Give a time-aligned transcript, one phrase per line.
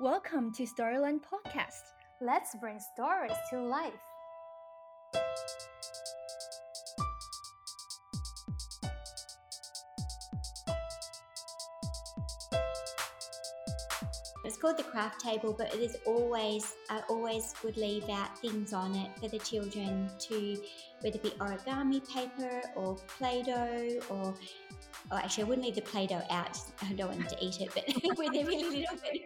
[0.00, 1.82] Welcome to Storyland Podcast.
[2.20, 3.92] Let's bring stories to life.
[14.44, 18.72] It's called the craft table, but it is always, I always would leave out things
[18.72, 20.56] on it for the children to,
[21.00, 24.32] whether it be origami paper or Play Doh or,
[25.10, 26.56] oh, actually, I wouldn't leave the Play Doh out.
[26.88, 27.84] I don't want them to eat it, but
[28.16, 29.22] with a little bit.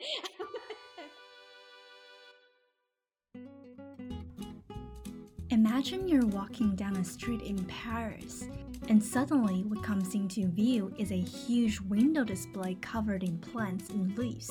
[5.64, 8.48] Imagine you're walking down a street in Paris,
[8.89, 14.18] and suddenly what comes into view is a huge window display covered in plants and
[14.18, 14.50] leaves.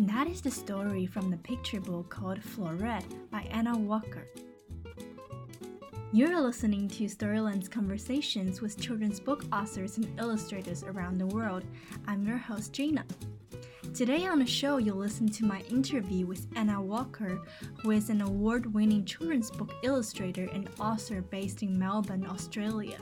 [0.00, 4.26] That is the story from the picture book called Florette by Anna Walker.
[6.12, 11.62] You're listening to Storyland's conversations with children's book authors and illustrators around the world.
[12.08, 13.04] I'm your host, Gina.
[13.98, 17.42] Today on the show, you'll listen to my interview with Anna Walker,
[17.82, 22.98] who is an award winning children's book illustrator and author based in Melbourne, Australia.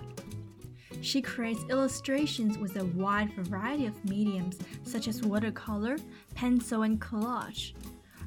[1.03, 5.99] She creates illustrations with a wide variety of mediums such as watercolor,
[6.35, 7.75] pencil, and collage.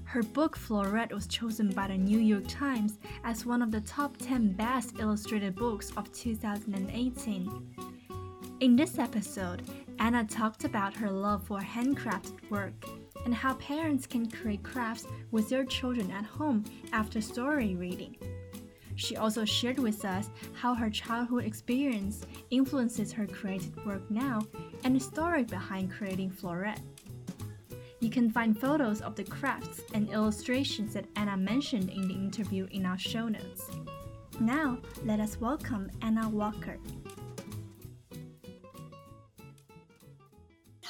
[0.04, 4.16] Her book Florette was chosen by the New York Times as one of the top
[4.18, 7.76] 10 best illustrated books of 2018.
[8.60, 9.64] In this episode,
[10.00, 12.74] Anna talked about her love for handcrafted work
[13.26, 18.16] and how parents can create crafts with their children at home after story reading.
[18.96, 24.42] She also shared with us how her childhood experience influences her creative work now
[24.84, 26.82] and the story behind creating Florette.
[28.00, 32.68] You can find photos of the crafts and illustrations that Anna mentioned in the interview
[32.72, 33.70] in our show notes.
[34.40, 36.78] Now, let us welcome Anna Walker.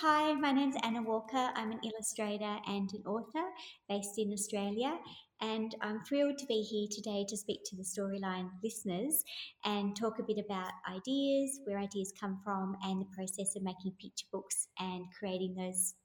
[0.02, 1.50] Hi, my name is Anna Walker.
[1.56, 3.44] I'm an illustrator and an author
[3.90, 4.98] based in Australia,
[5.42, 9.22] and I'm thrilled to be here today to speak to the Storyland listeners
[9.66, 13.92] and talk a bit about ideas, where ideas come from, and the process of making
[14.00, 15.96] picture books and creating those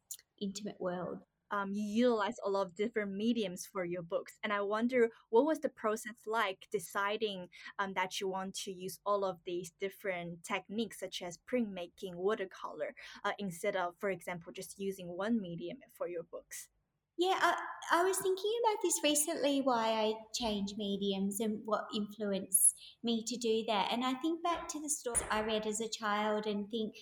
[0.42, 1.22] intimate worlds.
[1.54, 5.46] Um, you utilize a lot of different mediums for your books, and I wonder what
[5.46, 7.48] was the process like deciding
[7.78, 12.90] um, that you want to use all of these different techniques, such as printmaking, watercolor,
[13.24, 16.68] uh, instead of, for example, just using one medium for your books.
[17.16, 17.54] Yeah, I,
[17.92, 23.36] I was thinking about this recently why I changed mediums and what influenced me to
[23.36, 23.92] do that.
[23.92, 26.94] And I think back to the stories I read as a child and think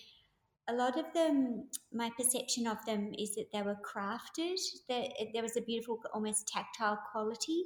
[0.67, 4.57] a lot of them, my perception of them is that they were crafted,
[4.87, 7.65] that there was a beautiful, almost tactile quality.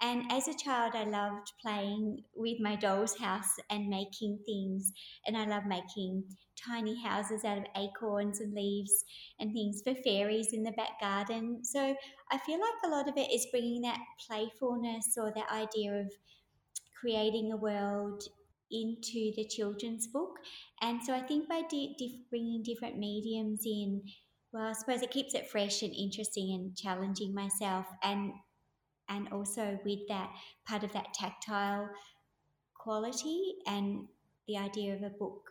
[0.00, 4.92] And as a child, I loved playing with my doll's house and making things.
[5.26, 6.24] And I love making
[6.66, 9.04] tiny houses out of acorns and leaves
[9.40, 11.64] and things for fairies in the back garden.
[11.64, 11.96] So
[12.30, 16.12] I feel like a lot of it is bringing that playfulness or that idea of
[17.00, 18.22] creating a world
[18.74, 20.38] into the children's book.
[20.80, 24.02] And so I think by di- bringing different mediums in,
[24.52, 28.32] well, I suppose it keeps it fresh and interesting and challenging myself, and
[29.08, 30.30] and also with that
[30.66, 31.88] part of that tactile
[32.74, 34.06] quality and
[34.48, 35.50] the idea of a book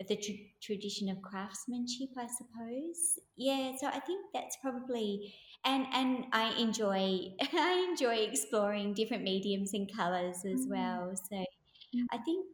[0.00, 3.20] of the tr- tradition of craftsmanship, I suppose.
[3.36, 5.34] Yeah, so I think that's probably
[5.64, 10.70] and and I enjoy I enjoy exploring different mediums and colors as mm-hmm.
[10.70, 11.12] well.
[11.16, 12.04] So mm-hmm.
[12.10, 12.46] I think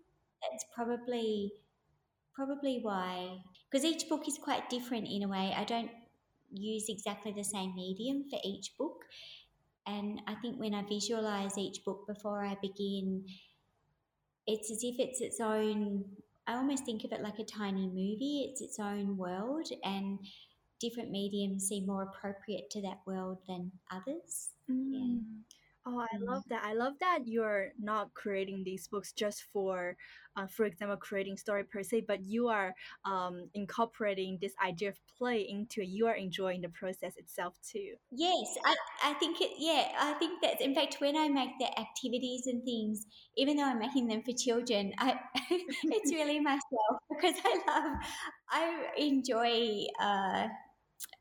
[0.43, 1.53] that's probably
[2.34, 3.38] probably why
[3.71, 5.53] because each book is quite different in a way.
[5.56, 5.91] I don't
[6.53, 9.04] use exactly the same medium for each book.
[9.87, 13.25] And I think when I visualize each book before I begin,
[14.47, 16.04] it's as if it's its own
[16.47, 18.48] I almost think of it like a tiny movie.
[18.50, 20.19] It's its own world, and
[20.81, 24.50] different mediums seem more appropriate to that world than others.
[24.71, 24.93] Mm.
[24.93, 25.57] Yeah.
[25.91, 26.62] Oh, I love that.
[26.65, 29.97] I love that you're not creating these books just for,
[30.37, 32.75] uh, for example, creating story per se, but you are
[33.06, 35.88] um, incorporating this idea of play into it.
[35.88, 37.94] You are enjoying the process itself too.
[38.10, 38.74] Yes, I,
[39.10, 42.65] I think it, yeah, I think that, in fact, when I make the activities and
[42.65, 45.18] things, even though I'm making them for children, I,
[45.51, 46.62] it's really myself
[47.10, 47.97] because I love,
[48.51, 50.48] I enjoy, uh,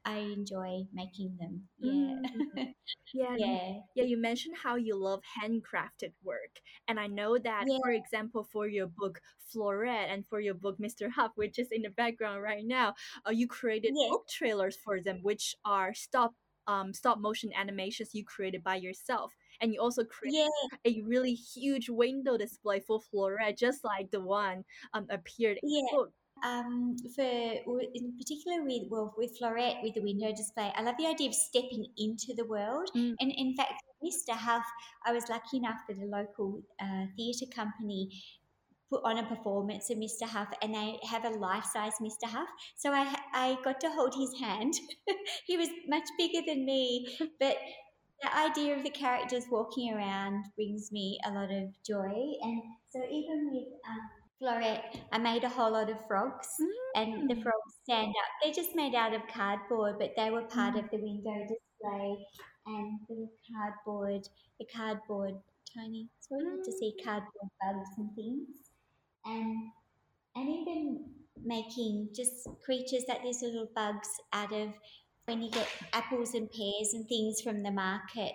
[0.08, 1.64] I enjoy making them.
[1.78, 1.92] Yeah.
[1.92, 2.64] Mm-hmm.
[3.14, 3.36] Yeah.
[3.38, 3.74] yeah.
[3.96, 4.04] Yeah.
[4.04, 6.60] You mentioned how you love handcrafted work.
[6.88, 7.78] And I know that, yeah.
[7.82, 9.20] for example, for your book
[9.54, 11.10] Florette and for your book Mr.
[11.10, 12.96] Huff, which is in the background right now,
[13.26, 14.10] uh, you created yeah.
[14.10, 16.34] book trailers for them, which are stop
[16.68, 19.34] um, stop motion animations you created by yourself.
[19.62, 20.50] And you also created
[20.86, 20.92] yeah.
[20.92, 24.64] a really huge window display for Florette, just like the one
[24.94, 25.82] um, appeared in yeah.
[25.92, 26.12] the book.
[26.44, 31.08] Um, for in particular with well with Florette with the window display, I love the
[31.08, 32.90] idea of stepping into the world.
[32.96, 33.16] Mm.
[33.20, 34.36] And in fact, Mr.
[34.36, 34.66] Huff,
[35.06, 38.10] I was lucky enough that a local uh, theatre company
[38.90, 40.24] put on a performance of Mr.
[40.24, 42.30] Huff, and they have a life-size Mr.
[42.30, 42.48] Huff.
[42.76, 44.74] So I I got to hold his hand.
[45.46, 47.58] he was much bigger than me, but
[48.22, 52.34] the idea of the characters walking around brings me a lot of joy.
[52.42, 57.02] And so even with um, Florette, I made a whole lot of frogs, mm.
[57.02, 57.44] and the mm.
[57.44, 58.30] frogs stand up.
[58.44, 60.84] They're just made out of cardboard, but they were part mm.
[60.84, 62.26] of the window display.
[62.68, 64.28] And the cardboard,
[64.60, 65.36] the cardboard,
[65.76, 66.64] tiny, it's really mm.
[66.64, 68.68] to see cardboard bugs and things
[69.28, 69.72] and
[70.36, 71.06] and even
[71.44, 74.70] making just creatures like these little bugs out of
[75.26, 78.34] when you get apples and pears and things from the market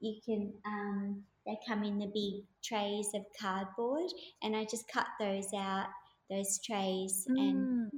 [0.00, 4.10] you can um, they come in the big trays of cardboard
[4.42, 5.86] and i just cut those out
[6.30, 7.38] those trays mm.
[7.38, 7.90] and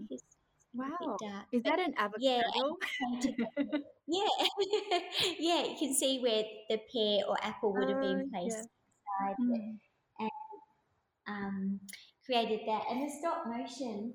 [0.76, 1.16] Wow.
[1.52, 2.76] Is that an avocado?
[4.08, 4.22] Yeah.
[4.60, 4.98] yeah.
[5.38, 5.64] yeah.
[5.64, 8.68] You can see where the pear or apple would have been oh, placed
[9.20, 9.30] yeah.
[9.30, 9.36] inside.
[9.40, 9.78] Mm.
[10.18, 10.30] And
[11.26, 11.80] um,
[12.24, 12.82] created that.
[12.90, 14.14] And the stop motion,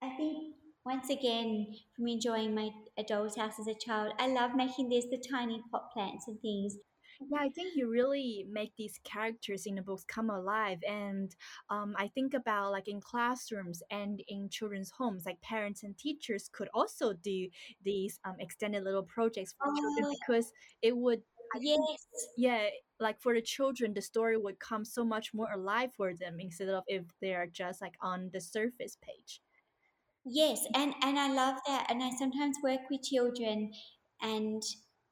[0.00, 0.54] I think
[0.86, 5.18] once again, from enjoying my adult house as a child, I love making this the
[5.18, 6.76] tiny pot plants and things.
[7.20, 10.78] Yeah, I think you really make these characters in the books come alive.
[10.86, 11.34] And
[11.70, 16.50] um, I think about like in classrooms and in children's homes, like parents and teachers
[16.52, 17.48] could also do
[17.84, 19.76] these um, extended little projects for oh.
[19.76, 20.52] children because
[20.82, 21.22] it would
[21.60, 21.78] yes.
[22.36, 22.66] Yeah,
[23.00, 26.68] like for the children, the story would come so much more alive for them instead
[26.68, 29.40] of if they are just like on the surface page.
[30.24, 33.72] Yes, and and I love that, and I sometimes work with children
[34.20, 34.62] and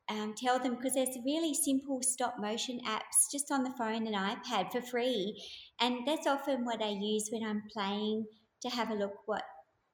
[0.09, 4.15] um, tell them because there's really simple stop motion apps just on the phone and
[4.15, 5.43] iPad for free,
[5.81, 8.27] and that's often what I use when I'm playing
[8.63, 9.43] to have a look what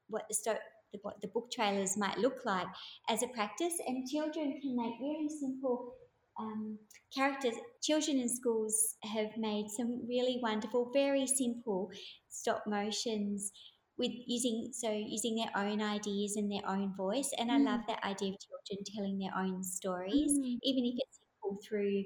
[0.09, 0.59] what the stop
[1.03, 2.67] what the book trailers might look like
[3.09, 5.95] as a practice, and children can make really simple
[6.41, 6.79] um,
[7.15, 11.91] characters, children in schools have made some really wonderful, very simple
[12.29, 13.53] stop motions
[14.01, 17.31] with using so using their own ideas and their own voice.
[17.39, 17.55] And mm.
[17.55, 20.59] I love that idea of children telling their own stories, mm.
[20.63, 21.21] even if it's
[21.69, 22.05] through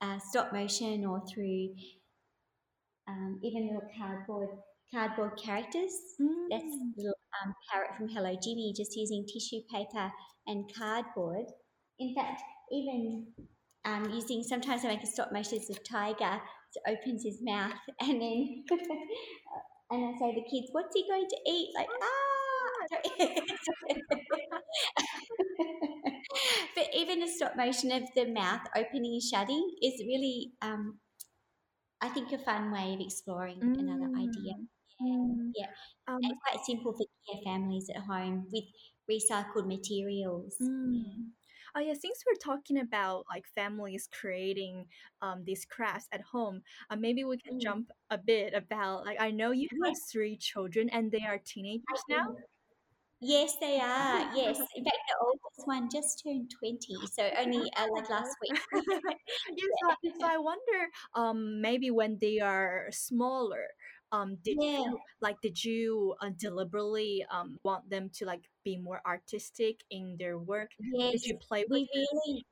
[0.00, 1.70] uh, stop motion or through
[3.08, 4.50] um, even little cardboard
[4.92, 5.92] cardboard characters.
[6.20, 6.48] Mm.
[6.50, 10.12] That's little um, parrot from Hello Jimmy, just using tissue paper
[10.46, 11.46] and cardboard.
[11.98, 13.28] In fact, even
[13.86, 16.40] um, using sometimes I make a stop motion of tiger
[16.74, 18.64] to opens his mouth and then
[19.94, 21.70] and I say the kids, what's he going to eat?
[21.74, 22.24] Like ah.
[26.74, 30.98] but even the stop motion of the mouth opening and shutting is really, um,
[32.00, 33.78] I think, a fun way of exploring mm.
[33.78, 34.54] another idea.
[35.00, 35.50] Yeah, mm.
[35.54, 35.66] yeah.
[36.08, 38.64] Um, and quite simple for care families at home with
[39.10, 40.56] recycled materials.
[40.60, 41.04] Mm.
[41.04, 41.43] Yeah.
[41.76, 44.86] Oh yeah, since we're talking about like families creating
[45.22, 47.60] um, these crafts at home, uh, maybe we can mm.
[47.62, 52.02] jump a bit about like I know you have three children and they are teenagers
[52.08, 52.36] now.
[53.20, 54.30] Yes, they are.
[54.36, 58.60] Yes, in fact, the oldest one just turned twenty, so only uh, like last week.
[58.72, 60.80] yes, so, so I wonder,
[61.14, 63.66] um, maybe when they are smaller,
[64.14, 64.78] um did yeah.
[64.78, 70.16] you like did you uh, deliberately um want them to like be more artistic in
[70.18, 72.44] their work yes did you play we really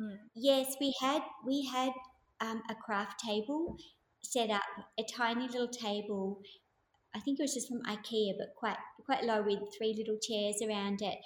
[0.00, 0.16] mm.
[0.34, 1.92] yes we had we had
[2.40, 3.76] um, a craft table
[4.22, 4.62] set up
[4.98, 6.40] a tiny little table
[7.14, 10.56] i think it was just from ikea but quite quite low with three little chairs
[10.66, 11.18] around it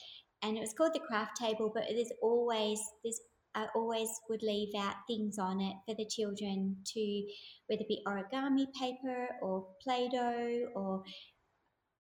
[0.43, 3.21] and it was called the craft table but there's always there's
[3.55, 7.27] I always would leave out things on it for the children to,
[7.67, 11.05] whether it be origami paper or Play Doh or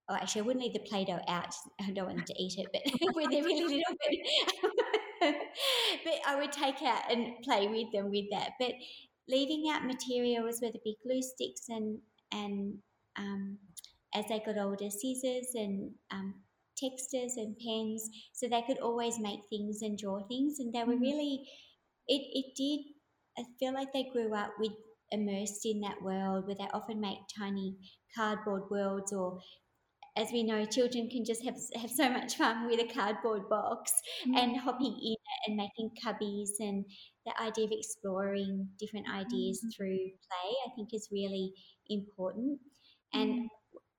[0.06, 1.54] Oh, actually, I wouldn't leave the Play Doh out.
[1.80, 2.82] I don't want them to eat it, but
[3.14, 4.20] with really little bit.
[6.04, 8.50] but I would take out and play with them with that.
[8.60, 8.72] But
[9.28, 11.98] leaving out materials, whether it be glue sticks and
[12.32, 12.78] and
[13.16, 13.58] um,
[14.14, 16.34] as they got older, scissors and um,
[16.76, 20.94] textures and pens so they could always make things and draw things and they were
[20.94, 21.00] mm.
[21.00, 21.42] really
[22.08, 22.80] it, it did
[23.38, 24.72] i feel like they grew up with
[25.10, 27.76] immersed in that world where they often make tiny
[28.16, 29.38] cardboard worlds or
[30.16, 33.92] as we know children can just have have so much fun with a cardboard box
[34.26, 34.36] mm.
[34.36, 35.16] and hopping in
[35.46, 36.84] and making cubbies and
[37.26, 39.76] the idea of exploring different ideas mm.
[39.76, 41.52] through play i think is really
[41.88, 42.58] important
[43.12, 43.48] and mm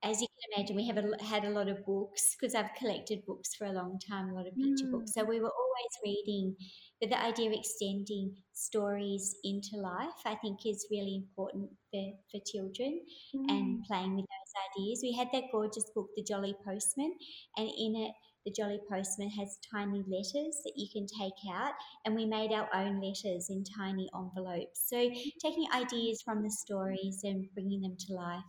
[0.04, 3.24] as you can imagine, we have a, had a lot of books because I've collected
[3.26, 4.92] books for a long time, a lot of picture mm.
[4.92, 5.12] books.
[5.14, 6.56] So we were always reading.
[7.00, 12.40] But the idea of extending stories into life, I think, is really important for, for
[12.46, 13.00] children
[13.34, 13.50] mm.
[13.50, 15.00] and playing with those ideas.
[15.02, 17.14] We had that gorgeous book, The Jolly Postman,
[17.56, 18.12] and in it,
[18.46, 21.72] the Jolly Postman has tiny letters that you can take out,
[22.04, 24.86] and we made our own letters in tiny envelopes.
[24.88, 25.10] So,
[25.42, 28.44] taking ideas from the stories and bringing them to life,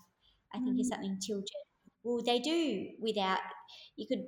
[0.54, 0.92] I think, is mm.
[0.92, 1.62] something children,
[2.04, 3.39] well, they do without,
[3.96, 4.25] you could,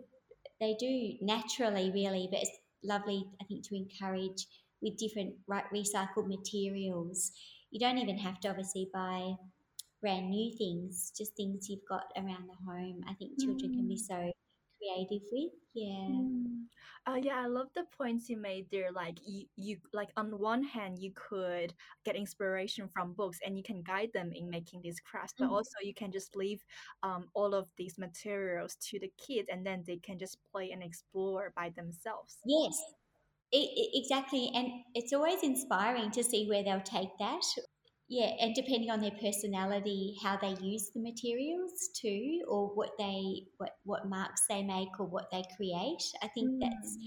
[0.59, 4.45] they do naturally, really, but it's lovely, I think, to encourage
[4.81, 7.31] with different right recycled materials.
[7.71, 9.33] You don't even have to obviously buy
[10.01, 13.01] brand new things, just things you've got around the home.
[13.07, 13.75] I think children mm.
[13.75, 13.99] can be mm.
[13.99, 14.31] so
[14.93, 15.51] creative with.
[15.73, 16.09] Yeah.
[16.09, 16.65] Mm.
[17.07, 18.91] Uh, yeah, I love the points you made there.
[18.91, 21.73] Like you, you, like on one hand, you could
[22.05, 25.33] get inspiration from books, and you can guide them in making these crafts.
[25.37, 25.51] But mm.
[25.53, 26.61] also, you can just leave
[27.01, 30.83] um, all of these materials to the kids, and then they can just play and
[30.83, 32.37] explore by themselves.
[32.45, 32.77] Yes,
[33.51, 34.51] it, it, exactly.
[34.53, 37.41] And it's always inspiring to see where they'll take that.
[38.09, 43.43] Yeah, and depending on their personality, how they use the materials too, or what they
[43.57, 46.01] what what marks they make or what they create.
[46.23, 46.59] I think mm.
[46.59, 46.97] that's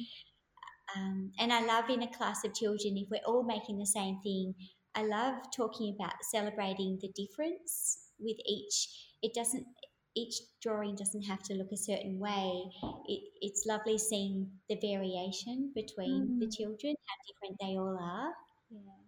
[0.97, 4.21] um, and I love in a class of children if we're all making the same
[4.23, 4.54] thing.
[4.94, 8.88] I love talking about celebrating the difference with each.
[9.23, 9.66] It doesn't
[10.14, 12.64] each drawing doesn't have to look a certain way.
[13.06, 16.40] It, it's lovely seeing the variation between mm.
[16.40, 18.32] the children, how different they all are.
[18.71, 19.01] Yeah.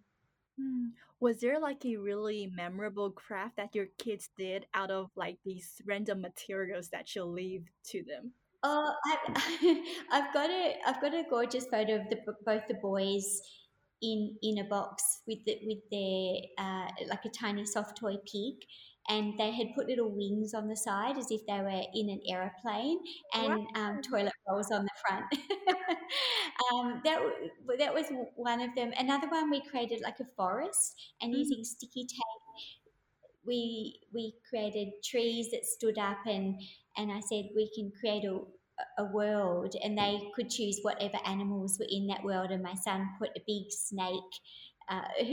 [0.59, 0.91] Mm.
[1.19, 5.81] Was there like a really memorable craft that your kids did out of like these
[5.85, 8.31] random materials that you leave to them?
[8.63, 13.41] Oh, I, I've got a I've got a gorgeous photo of the both the boys
[14.01, 18.55] in in a box with the, with their uh, like a tiny soft toy pig,
[19.07, 22.21] and they had put little wings on the side as if they were in an
[22.27, 22.99] aeroplane
[23.33, 25.25] and um, toilet rolls on the front.
[26.73, 27.19] um, that,
[27.77, 28.91] that was one of them.
[28.97, 31.39] Another one we created like a forest and mm-hmm.
[31.39, 32.73] using sticky tape,
[33.45, 36.59] we, we created trees that stood up and,
[36.97, 38.39] and I said we can create a,
[39.03, 43.07] a world and they could choose whatever animals were in that world and my son
[43.19, 44.15] put a big snake
[44.89, 45.01] uh,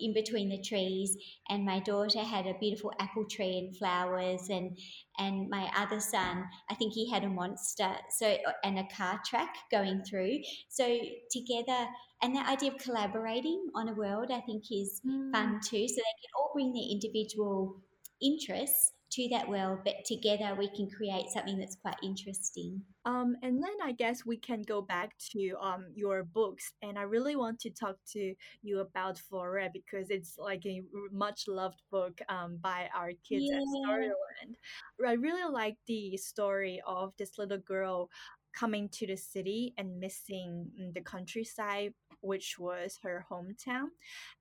[0.00, 1.16] in between the trees
[1.48, 4.78] and my daughter had a beautiful apple tree and flowers and
[5.18, 9.54] and my other son i think he had a monster so and a car track
[9.70, 10.38] going through
[10.68, 10.98] so
[11.30, 11.86] together
[12.22, 15.32] and the idea of collaborating on a world i think is mm.
[15.32, 17.76] fun too so they can all bring their individual
[18.20, 22.82] interests to that world, but together we can create something that's quite interesting.
[23.04, 27.02] Um, and then I guess we can go back to um, your books, and I
[27.02, 32.20] really want to talk to you about Florette because it's like a much loved book
[32.28, 33.56] um, by our kids yeah.
[33.56, 34.54] at Storyland.
[35.06, 38.10] I really like the story of this little girl
[38.54, 43.88] coming to the city and missing the countryside, which was her hometown,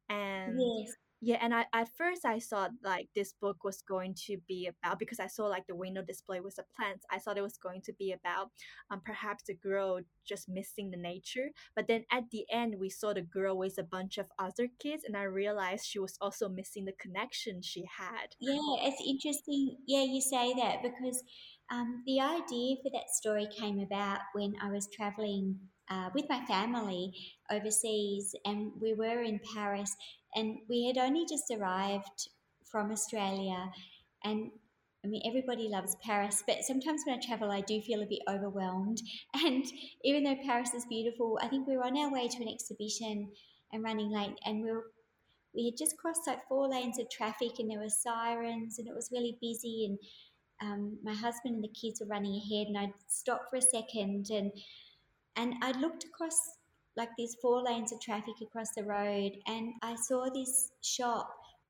[0.09, 0.59] and.
[0.59, 4.67] Yes yeah, and I at first I thought like this book was going to be
[4.67, 7.05] about because I saw like the window display with the plants.
[7.11, 8.51] I thought it was going to be about
[8.91, 11.49] um perhaps the girl just missing the nature.
[11.75, 15.03] But then at the end we saw the girl with a bunch of other kids
[15.05, 18.35] and I realized she was also missing the connection she had.
[18.39, 19.77] Yeah, it's interesting.
[19.87, 21.23] Yeah, you say that because
[21.71, 25.59] um, the idea for that story came about when I was traveling
[25.89, 27.13] uh, with my family
[27.51, 29.95] overseas, and we were in Paris,
[30.37, 32.29] and we had only just arrived
[32.69, 33.71] from Australia,
[34.23, 34.51] and
[35.03, 38.21] I mean, everybody loves Paris, but sometimes when I travel, I do feel a bit
[38.29, 39.01] overwhelmed.
[39.45, 39.65] And
[40.03, 43.29] even though Paris is beautiful, I think we were on our way to an exhibition
[43.71, 44.91] and running late, and we were,
[45.55, 48.95] we had just crossed like four lanes of traffic, and there were sirens, and it
[48.95, 49.85] was really busy.
[49.85, 49.97] And
[50.61, 54.27] um, my husband and the kids were running ahead, and I'd stopped for a second,
[54.29, 54.51] and
[55.35, 56.56] and I looked across
[56.97, 61.29] like these four lanes of traffic across the road, and I saw this shop.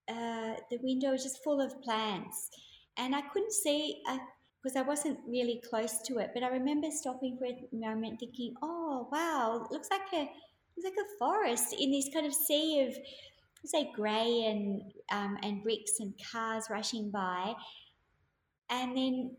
[0.09, 2.49] Uh, the window was just full of plants,
[2.97, 4.01] and I couldn't see
[4.63, 6.31] because I wasn't really close to it.
[6.33, 9.65] But I remember stopping for a moment, thinking, "Oh, wow!
[9.65, 10.29] It looks like a
[10.77, 12.95] looks like a forest in this kind of sea of,
[13.65, 14.81] say, grey and
[15.11, 17.53] um, and bricks and cars rushing by."
[18.69, 19.37] And then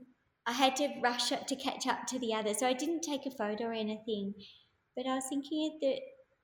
[0.49, 2.54] I had to rush up to catch up to the other.
[2.54, 4.35] so I didn't take a photo or anything.
[4.99, 5.99] But I was thinking that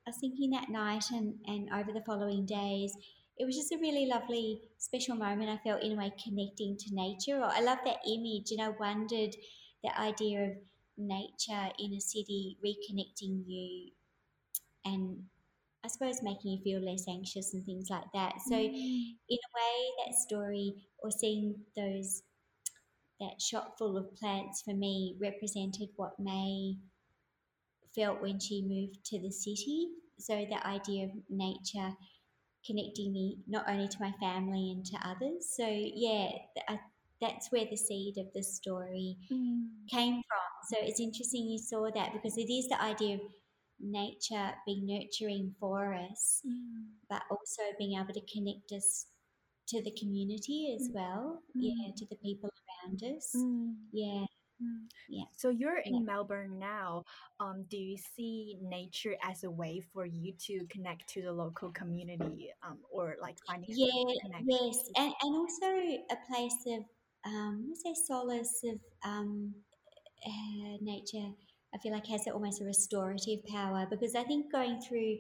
[0.07, 2.97] I was thinking that night and, and over the following days,
[3.37, 5.51] it was just a really lovely, special moment.
[5.51, 7.43] I felt in a way connecting to nature.
[7.43, 9.35] I love that image, and I wondered
[9.83, 10.51] the idea of
[10.97, 13.91] nature in a city reconnecting you,
[14.85, 15.25] and
[15.85, 18.35] I suppose making you feel less anxious and things like that.
[18.47, 18.71] So, mm.
[18.73, 22.23] in a way, that story or seeing those
[23.19, 26.77] that shop full of plants for me represented what May
[27.95, 29.89] felt when she moved to the city.
[30.19, 31.93] So the idea of nature
[32.67, 35.53] connecting me not only to my family and to others.
[35.57, 36.31] So yeah,
[36.69, 36.79] I,
[37.21, 39.67] that's where the seed of the story mm.
[39.91, 40.51] came from.
[40.71, 43.21] So it's interesting you saw that because it is the idea of
[43.81, 46.85] nature being nurturing for us, mm.
[47.09, 49.07] but also being able to connect us
[49.69, 50.95] to the community as mm.
[50.95, 51.43] well.
[51.55, 51.97] Yeah, mm.
[51.97, 52.51] to the people
[52.85, 53.33] around us.
[53.37, 53.75] Mm.
[53.93, 54.25] Yeah.
[54.65, 54.87] Mm.
[55.09, 55.25] Yeah.
[55.37, 56.01] So you're in yeah.
[56.01, 57.05] Melbourne now.
[57.41, 61.71] Um, do you see nature as a way for you to connect to the local
[61.71, 63.71] community, um, or like finding?
[63.71, 64.15] Yeah.
[64.45, 66.85] Yes, and and also a place of
[67.27, 69.55] um, let's say solace of um,
[70.27, 71.29] uh, nature.
[71.75, 75.19] I feel like has almost a restorative power because I think going through,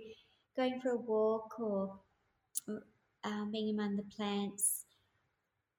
[0.56, 1.98] going for a walk or
[3.24, 4.83] um, being among the plants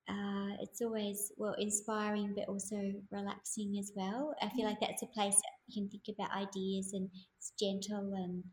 [0.08, 4.36] uh, it's always well inspiring but also relaxing as well.
[4.42, 8.14] I feel like that's a place that you can think about ideas and it's gentle
[8.14, 8.44] and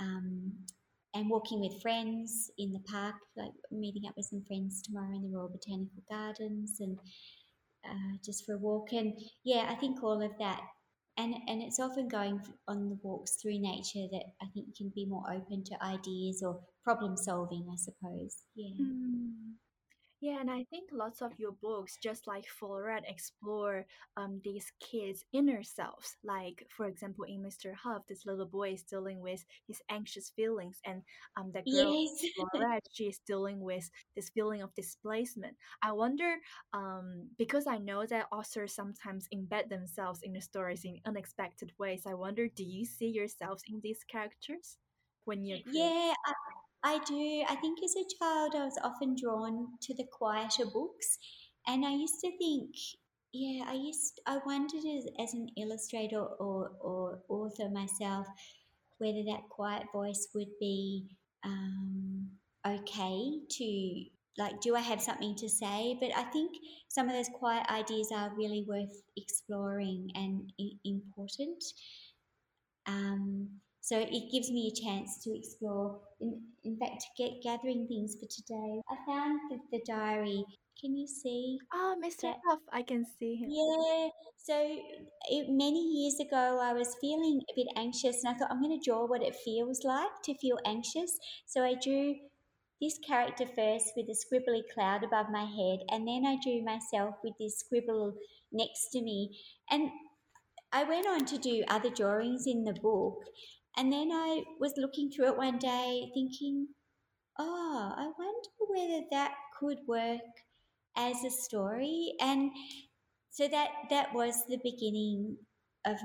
[0.00, 0.52] um,
[1.14, 5.22] and walking with friends in the park like meeting up with some friends tomorrow in
[5.22, 6.98] the royal botanical gardens and
[7.84, 8.92] uh, just for a walk.
[8.92, 9.12] And
[9.44, 10.60] yeah i think all of that
[11.18, 14.92] and and it's often going on the walks through nature that i think you can
[14.94, 18.44] be more open to ideas or problem solving i suppose.
[18.54, 18.70] Yeah.
[18.80, 19.54] Mm.
[20.20, 23.86] Yeah, and I think lots of your books, just like Florette, explore
[24.18, 26.16] um, these kids' inner selves.
[26.22, 27.72] Like, for example, in Mr.
[27.72, 31.02] Huff, this little boy is dealing with his anxious feelings, and
[31.38, 32.32] um, the girl, yes.
[32.36, 35.56] Florette, she is dealing with this feeling of displacement.
[35.82, 36.36] I wonder,
[36.74, 42.02] um, because I know that authors sometimes embed themselves in the stories in unexpected ways.
[42.06, 44.76] I wonder, do you see yourselves in these characters
[45.24, 45.60] when you're?
[45.64, 46.12] Yeah.
[46.26, 46.49] I-
[46.82, 47.44] I do.
[47.48, 51.18] I think as a child, I was often drawn to the quieter books.
[51.66, 52.74] And I used to think,
[53.32, 58.26] yeah, I used, I wondered as, as an illustrator or, or author myself
[58.98, 61.06] whether that quiet voice would be
[61.44, 62.28] um,
[62.66, 64.04] okay to,
[64.36, 65.96] like, do I have something to say?
[65.98, 66.52] But I think
[66.88, 70.52] some of those quiet ideas are really worth exploring and
[70.84, 71.64] important.
[72.86, 73.48] Um,
[73.90, 75.98] so it gives me a chance to explore.
[76.20, 78.80] In, in fact, to get gathering things for today.
[78.88, 80.44] I found the, the diary.
[80.80, 81.58] Can you see?
[81.74, 82.32] Oh, Mr.
[82.46, 83.48] Huff, I can see him.
[83.50, 84.10] Yeah.
[84.36, 84.54] So
[85.28, 88.78] it, many years ago, I was feeling a bit anxious, and I thought I'm going
[88.78, 91.18] to draw what it feels like to feel anxious.
[91.46, 92.14] So I drew
[92.80, 97.16] this character first with a scribbly cloud above my head, and then I drew myself
[97.24, 98.14] with this scribble
[98.52, 99.36] next to me.
[99.68, 99.90] And
[100.72, 103.24] I went on to do other drawings in the book,
[103.76, 106.68] and then I was looking through it one day thinking,
[107.38, 110.20] oh, I wonder whether that could work
[110.96, 112.14] as a story.
[112.20, 112.50] And
[113.30, 115.36] so that that was the beginning
[115.86, 115.96] of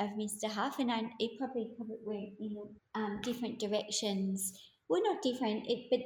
[0.00, 0.50] of Mr.
[0.50, 2.56] Huff, and I, it probably probably went in
[2.94, 4.52] um, different directions.
[4.88, 6.00] Well, not different, it, but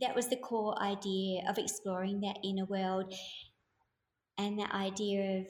[0.00, 3.12] that was the core idea of exploring that inner world
[4.38, 5.46] and the idea of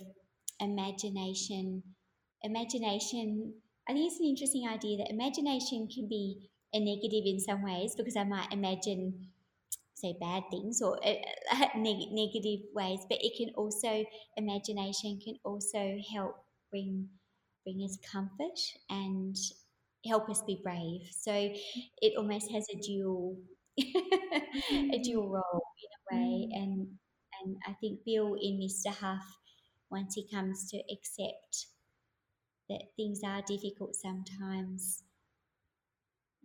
[0.60, 1.82] imagination.
[2.42, 3.54] Imagination
[3.88, 7.94] I think it's an interesting idea that imagination can be a negative in some ways
[7.96, 9.28] because I might imagine,
[9.94, 11.14] say, bad things or uh,
[11.76, 14.04] neg- negative ways, but it can also,
[14.36, 16.36] imagination can also help
[16.70, 17.08] bring
[17.64, 18.58] bring us comfort
[18.90, 19.36] and
[20.06, 21.02] help us be brave.
[21.12, 21.32] So
[22.00, 23.36] it almost has a dual
[23.78, 26.48] a dual role in a way.
[26.52, 26.62] Mm.
[26.62, 26.88] And
[27.42, 28.94] and I think Bill in Mr.
[28.94, 29.24] Huff,
[29.90, 31.66] once he comes to accept
[32.72, 35.02] that things are difficult sometimes,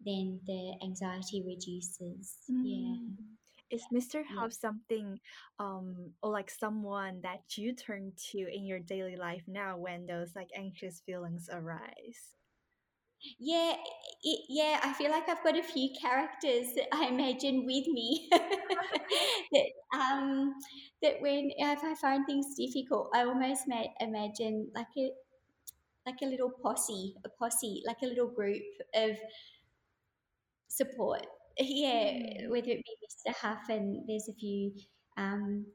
[0.06, 2.38] then the anxiety reduces.
[2.50, 2.63] Mm.
[2.66, 3.78] Yeah.
[3.78, 4.24] Is Mr.
[4.30, 4.48] Yeah.
[4.50, 5.20] something
[5.60, 10.36] um or like someone that you turn to in your daily life now when those
[10.36, 12.38] like anxious feelings arise?
[13.40, 13.74] Yeah,
[14.24, 18.30] it, yeah, I feel like I've got a few characters that I imagine with me
[18.32, 20.54] that um
[21.02, 25.12] that when if I find things difficult, I almost may imagine like a
[26.08, 28.63] like a little posse, a posse, like a little group
[28.96, 29.12] of
[30.67, 31.26] support.
[31.60, 32.50] Yeah, mm.
[32.52, 33.34] whether it be Mr.
[33.36, 34.74] Huff and there's a few.
[35.17, 35.65] Um,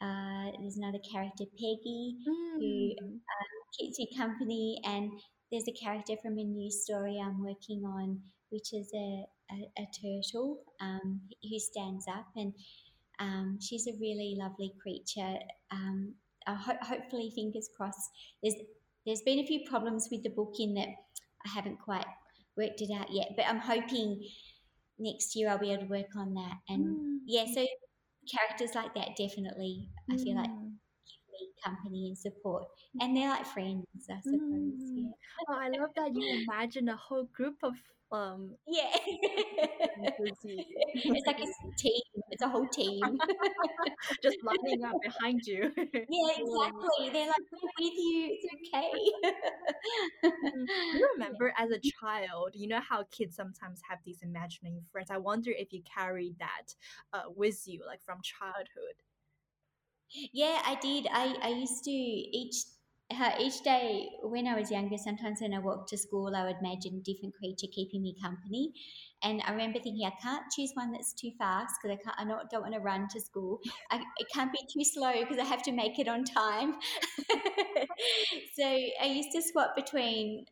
[0.00, 2.56] uh, there's another character, Peggy, mm.
[2.58, 5.10] who um, keeps me company, and
[5.52, 8.18] there's a character from a new story I'm working on,
[8.48, 12.54] which is a, a, a turtle um, who stands up, and
[13.18, 15.36] um, she's a really lovely creature.
[15.70, 16.14] Um,
[16.48, 18.10] ho- hopefully, fingers crossed.
[18.42, 18.56] There's
[19.06, 20.88] there's been a few problems with the book in that
[21.46, 22.04] I haven't quite
[22.56, 24.26] worked it out yet, but I'm hoping
[24.98, 26.54] next year I'll be able to work on that.
[26.68, 27.18] And mm.
[27.26, 27.64] yeah, so
[28.30, 30.72] characters like that definitely I feel like mm.
[31.06, 32.64] give me company and support,
[33.00, 34.40] and they're like friends, I suppose.
[34.40, 34.72] Mm.
[34.78, 35.10] Yeah.
[35.48, 37.74] Oh, I love that you imagine a whole group of
[38.12, 38.90] um Yeah.
[39.96, 41.46] it's like a
[41.78, 42.02] team.
[42.30, 43.18] It's a whole team.
[44.22, 45.72] just lining up behind you.
[45.76, 47.10] yeah, exactly.
[47.12, 48.36] They're like, we're with you.
[48.38, 48.90] It's okay.
[50.92, 55.10] Do you remember as a child, you know how kids sometimes have these imaginary friends?
[55.10, 56.74] I wonder if you carried that
[57.12, 59.02] uh, with you, like from childhood.
[60.32, 61.06] Yeah, I did.
[61.12, 62.64] I, I used to each
[63.10, 66.56] uh, each day when I was younger, sometimes when I walked to school, I would
[66.60, 68.72] imagine a different creature keeping me company.
[69.22, 72.16] And I remember thinking, I can't choose one that's too fast because I can't.
[72.18, 73.60] I not, don't want to run to school.
[73.90, 76.74] I, it can't be too slow because I have to make it on time.
[78.56, 80.46] so I used to swap between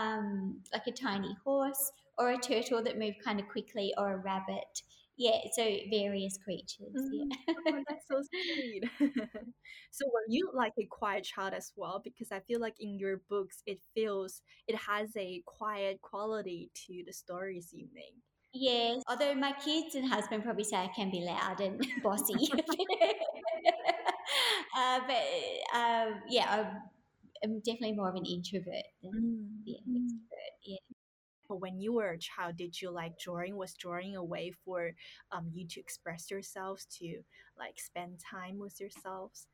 [0.00, 4.16] um, like a tiny horse or a turtle that moved kind of quickly or a
[4.16, 4.82] rabbit
[5.16, 6.94] yeah, so various creatures.
[6.96, 7.36] Mm, Yeah.
[7.68, 8.84] oh, that's so sweet.
[9.90, 12.00] so were you like a quiet child as well?
[12.02, 17.02] Because I feel like in your books, it feels it has a quiet quality to
[17.06, 18.14] the stories you make.
[18.52, 22.48] Yes, although my kids and husband probably say I can be loud and bossy.
[24.76, 26.82] uh, but um, yeah, I'm,
[27.44, 29.96] I'm definitely more of an introvert than Mm, yeah, mm.
[29.96, 30.54] extrovert.
[30.64, 30.95] Yeah.
[31.48, 33.56] But when you were a child, did you like drawing?
[33.56, 34.92] Was drawing a way for
[35.32, 37.22] um you to express yourselves, to
[37.58, 39.46] like spend time with yourselves?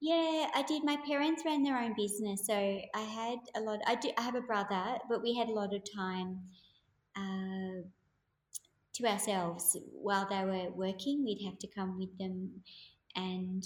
[0.00, 0.84] Yeah, I did.
[0.84, 3.80] My parents ran their own business, so I had a lot.
[3.86, 4.10] I do.
[4.18, 6.40] I have a brother, but we had a lot of time
[7.16, 7.82] uh,
[8.94, 11.24] to ourselves while they were working.
[11.24, 12.62] We'd have to come with them,
[13.16, 13.64] and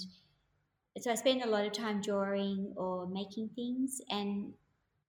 [0.98, 4.00] so I spent a lot of time drawing or making things.
[4.10, 4.52] And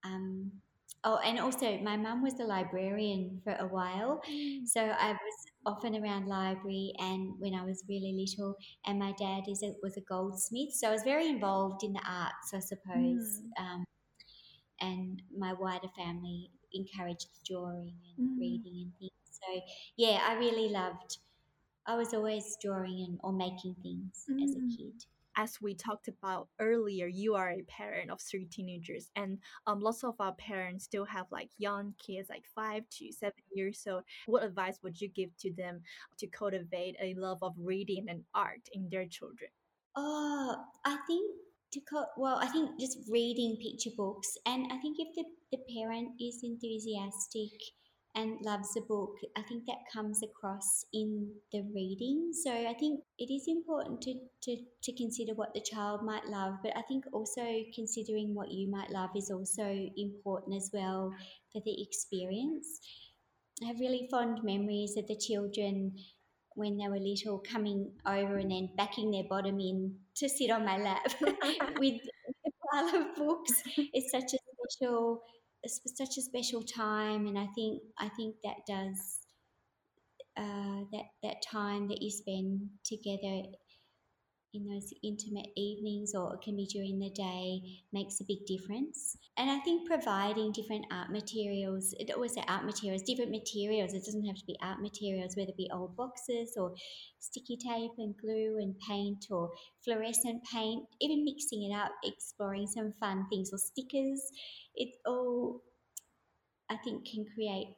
[0.04, 0.52] um,
[1.04, 4.22] oh, and also my mum was the librarian for a while,
[4.66, 6.94] so I was often around library.
[7.00, 10.90] And when I was really little, and my dad is a, was a goldsmith, so
[10.90, 13.42] I was very involved in the arts, I suppose.
[13.60, 13.64] Mm.
[13.64, 13.86] Um,
[14.82, 18.40] and my wider family encouraged drawing and Mm.
[18.40, 19.12] reading and things.
[19.32, 19.62] So
[19.98, 21.18] yeah, I really loved.
[21.86, 24.78] I was always drawing and or making things as a Mm.
[24.78, 25.06] kid.
[25.40, 30.04] As we talked about earlier, you are a parent of three teenagers, and um, lots
[30.04, 33.80] of our parents still have like young kids, like five to seven years.
[33.80, 35.82] So, what advice would you give to them
[36.18, 39.52] to cultivate a love of reading and art in their children?
[39.96, 41.36] Oh, I think
[41.74, 45.64] to co- well, I think just reading picture books, and I think if the, the
[45.74, 47.52] parent is enthusiastic
[48.20, 52.32] and loves a book, I think that comes across in the reading.
[52.34, 56.56] So I think it is important to, to, to consider what the child might love,
[56.62, 57.42] but I think also
[57.74, 61.14] considering what you might love is also important as well
[61.54, 62.82] for the experience.
[63.64, 65.94] I have really fond memories of the children
[66.56, 70.66] when they were little coming over and then backing their bottom in to sit on
[70.66, 71.14] my lap
[71.80, 72.02] with
[72.46, 73.64] a pile of books.
[73.78, 74.38] It's such a
[74.78, 75.22] special,
[75.68, 79.20] such a special time, and I think I think that does
[80.38, 83.44] uh, that that time that you spend together
[84.54, 87.62] in those intimate evenings or it can be during the day
[87.94, 89.18] makes a big difference.
[89.38, 94.06] And I think providing different art materials, it always say art materials, different materials, it
[94.06, 96.74] doesn't have to be art materials, whether it be old boxes or
[97.20, 99.52] sticky tape and glue and paint or
[99.84, 104.32] fluorescent paint, even mixing it up, exploring some fun things or stickers.
[104.80, 105.62] It all,
[106.70, 107.76] I think, can create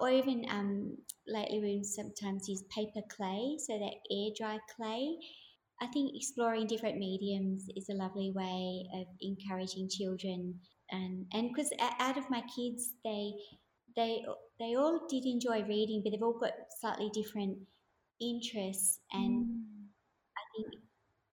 [0.00, 0.96] or even um,
[1.26, 5.16] lately we sometimes use paper clay, so that air dry clay.
[5.80, 11.72] I think exploring different mediums is a lovely way of encouraging children, and and because
[12.00, 13.32] out of my kids, they
[13.96, 14.24] they
[14.58, 17.58] they all did enjoy reading, but they've all got slightly different
[18.20, 19.59] interests, and Mm.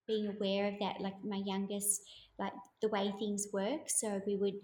[0.07, 2.01] Being aware of that, like my youngest,
[2.39, 4.55] like the way things work, so we would.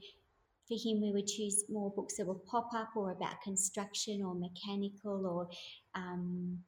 [0.68, 4.34] For him, we would choose more books that would pop up or about construction or
[4.34, 5.50] mechanical or
[5.94, 6.60] um,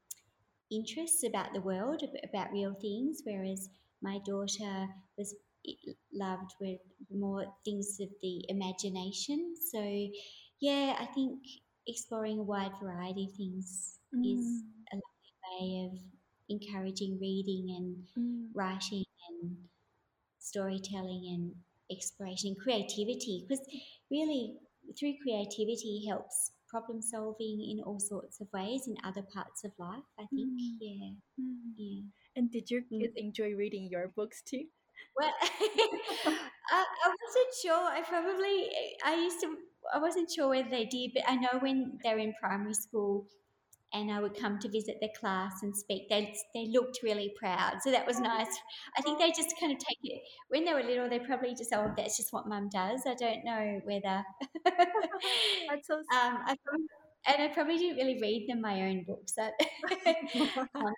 [0.72, 3.70] interests about the world, about real things, whereas
[4.02, 5.36] my daughter was
[6.14, 6.80] loved with
[7.12, 9.56] more things of the imagination.
[9.72, 9.82] So,
[10.60, 11.40] yeah, I think
[11.88, 14.86] exploring a wide variety of things is Mm.
[14.92, 16.00] a lovely way of
[16.50, 18.50] encouraging reading and Mm.
[18.54, 19.58] writing and
[20.40, 21.56] storytelling and
[21.92, 23.66] exploration and creativity because
[24.12, 24.56] really
[24.98, 30.04] through creativity helps problem solving in all sorts of ways in other parts of life
[30.20, 30.78] i think Mm.
[30.80, 31.74] yeah Mm.
[31.76, 32.02] yeah
[32.36, 33.00] And did your Mm.
[33.02, 34.66] kids enjoy reading your books too?
[35.18, 38.70] well I, I wasn't sure i probably
[39.06, 39.56] i used to
[39.94, 43.28] i wasn't sure whether they did but i know when they're in primary school
[43.94, 46.10] and I would come to visit the class and speak.
[46.10, 48.48] They they looked really proud, so that was nice.
[48.98, 51.10] I think they just kind of take it when they were little.
[51.10, 53.02] They probably just oh, that's just what mum does.
[53.08, 54.24] I don't know whether.
[54.66, 55.96] that's so.
[56.14, 56.88] Um, I probably,
[57.28, 59.34] and I probably didn't really read them my own books.
[59.40, 59.52] um,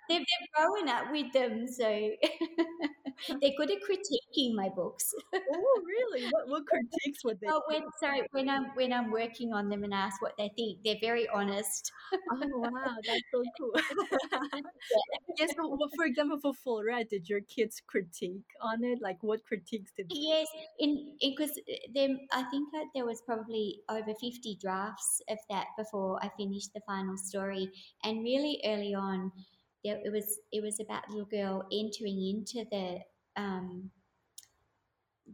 [0.08, 2.10] they've, they've grown up with them, so
[3.40, 5.14] they're good at critiquing my books.
[5.34, 6.26] oh, really?
[6.30, 7.48] What, what critiques would they?
[7.50, 10.78] Oh, when, sorry, when I'm when I'm working on them and ask what they think,
[10.84, 11.92] they're very honest.
[12.32, 13.72] oh wow, that's so cool.
[15.38, 18.98] yes, but well, for example, for Florette, did your kids critique on it?
[19.02, 20.06] Like, what critiques did?
[20.10, 20.46] Yes,
[20.78, 25.66] in because uh, them, I think that there was probably over fifty drafts of that
[25.76, 27.70] before I finished the final story,
[28.04, 29.32] and really early on
[29.84, 33.00] it was it was about a little girl entering into the
[33.36, 33.90] um,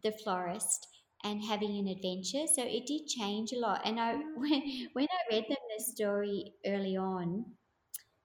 [0.03, 0.87] the florist
[1.23, 2.47] and having an adventure.
[2.53, 3.81] So it did change a lot.
[3.85, 7.45] And I when when I read them the story early on,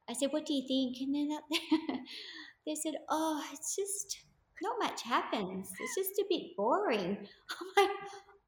[0.09, 1.39] I said, "What do you think?" And then
[2.65, 4.19] they said, "Oh, it's just
[4.61, 5.71] not much happens.
[5.79, 7.17] It's just a bit boring."
[7.77, 7.97] I'm like,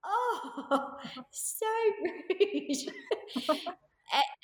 [0.06, 0.98] "Oh,
[1.32, 1.68] so
[2.04, 2.94] rude."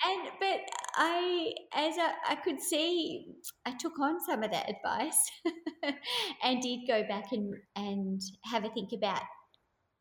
[0.06, 0.60] And but
[0.96, 3.26] I, as I, I could see,
[3.66, 5.32] I took on some of that advice
[6.44, 9.22] and did go back and and have a think about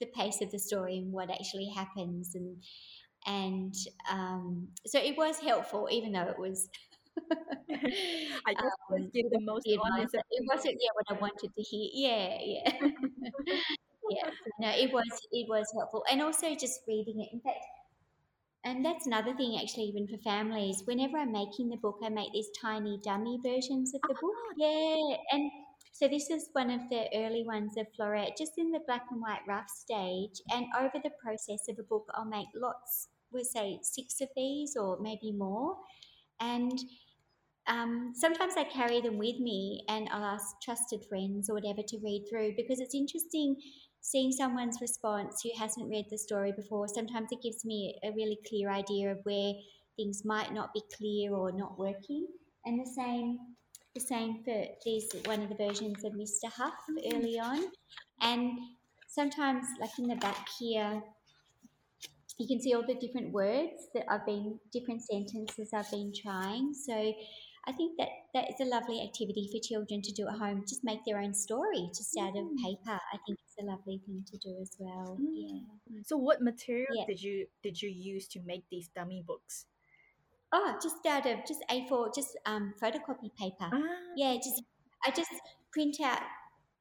[0.00, 2.57] the pace of the story and what actually happens and
[3.26, 3.74] and
[4.11, 6.68] um, so it was helpful, even though it was.
[8.46, 10.14] I just um, the most the honest.
[10.14, 11.90] It wasn't yeah what I wanted to hear.
[11.92, 12.90] Yeah, yeah,
[14.11, 14.31] yeah.
[14.61, 17.29] No, it was it was helpful, and also just reading it.
[17.33, 17.64] In fact,
[18.66, 20.83] and that's another thing, actually, even for families.
[20.87, 24.22] Whenever I'm making the book, I make these tiny dummy versions of the book.
[24.24, 24.52] Oh.
[24.57, 25.16] Yeah.
[25.31, 25.50] And
[25.92, 29.20] so this is one of the early ones of Florette, just in the black and
[29.22, 30.42] white rough stage.
[30.50, 34.76] And over the process of a book, I'll make lots, we'll say six of these
[34.76, 35.76] or maybe more.
[36.40, 36.76] And
[37.68, 41.98] um, sometimes I carry them with me and I'll ask trusted friends or whatever to
[42.02, 43.57] read through because it's interesting
[44.07, 48.38] seeing someone's response who hasn't read the story before, sometimes it gives me a really
[48.49, 49.53] clear idea of where
[49.97, 52.27] things might not be clear or not working.
[52.64, 53.38] And the same
[53.95, 56.53] the same for these one of the versions of Mr.
[56.53, 56.75] Huff
[57.14, 57.51] early mm-hmm.
[57.51, 57.71] on.
[58.21, 58.59] And
[59.09, 61.03] sometimes like in the back here
[62.38, 66.75] you can see all the different words that I've been different sentences I've been trying.
[66.75, 67.12] So
[67.68, 70.64] I think that that is a lovely activity for children to do at home.
[70.68, 72.98] Just make their own story just out of paper.
[73.12, 75.18] I think it's a lovely thing to do as well.
[75.20, 75.26] Mm.
[75.35, 76.00] Yeah.
[76.05, 77.05] So, what material yeah.
[77.07, 79.66] did you did you use to make these dummy books?
[80.52, 83.68] Oh, just out of just A4, just um, photocopy paper.
[83.72, 83.83] Ah.
[84.16, 84.62] Yeah, just
[85.05, 85.33] I just
[85.72, 86.22] print out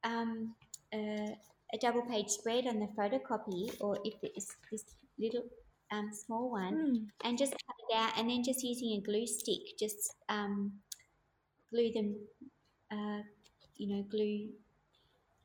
[0.04, 0.54] um,
[0.94, 1.36] a,
[1.74, 4.84] a double page spread on the photocopy, or if it's this
[5.18, 5.42] little
[5.92, 7.06] um, small one mm.
[7.24, 10.72] and just cut it out and then just using a glue stick just um,
[11.70, 12.16] glue them
[12.90, 13.20] uh,
[13.76, 14.48] you know glue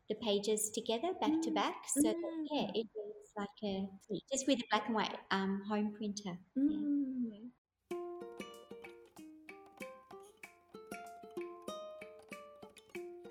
[0.09, 1.41] the pages together back mm.
[1.41, 2.45] to back so that, hmm.
[2.51, 3.87] yeah it looks like a
[4.31, 7.29] just with a black and white um, home printer mm.
[7.31, 7.47] yeah.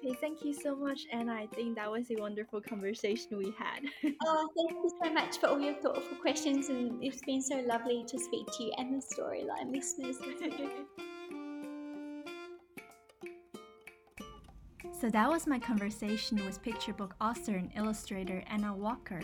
[0.02, 1.34] Okay, thank you so much, Anna.
[1.34, 3.80] I think that was a wonderful conversation we had.
[4.24, 8.02] oh, thank you so much for all your thoughtful questions, and it's been so lovely
[8.06, 10.16] to speak to you and the Storyland listeners.
[14.98, 19.20] so that was my conversation with picture book author and illustrator Anna Walker.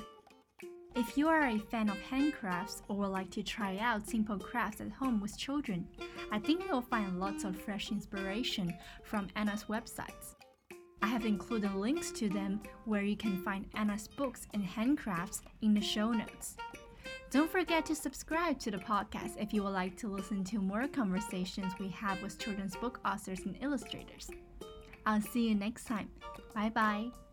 [0.95, 4.83] If you are a fan of handcrafts or would like to try out simple crafts
[4.83, 5.89] at home with children,
[6.31, 10.36] I think you'll find lots of fresh inspiration from Anna's websites.
[11.07, 15.73] I have included links to them where you can find Anna's books and handcrafts in
[15.73, 16.57] the show notes.
[17.31, 20.89] Don't forget to subscribe to the podcast if you would like to listen to more
[20.89, 24.29] conversations we have with children's book authors and illustrators.
[25.07, 26.09] I'll see you next time.
[26.57, 27.26] Bye bye.